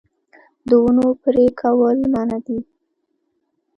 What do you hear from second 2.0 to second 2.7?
منع دي